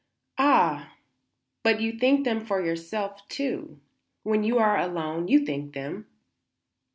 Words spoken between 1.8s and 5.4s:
think them for yourself, too; when you are alone